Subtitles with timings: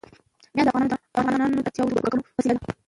[0.55, 2.71] بامیان د افغانانو د اړتیاوو د پوره کولو وسیله ده.